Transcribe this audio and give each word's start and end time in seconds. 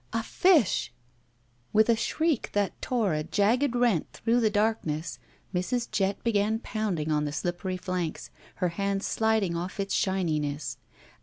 A 0.13 0.23
fish! 0.23 0.91
With 1.73 1.87
a 1.87 1.95
shriek 1.95 2.49
that 2.53 2.81
tore 2.81 3.13
a 3.13 3.21
jagged 3.23 3.75
rent 3.75 4.07
through 4.13 4.39
the 4.39 4.49
darkness 4.49 5.19
Mrs. 5.53 5.91
Jett 5.91 6.23
began 6.23 6.57
potmding 6.57 7.15
at 7.15 7.23
the 7.25 7.31
slippery 7.31 7.77
flanks, 7.77 8.31
her 8.55 8.69
hands 8.69 9.05
sliding 9.05 9.55
off 9.55 9.79
its 9.79 9.93
shininess. 9.93 10.79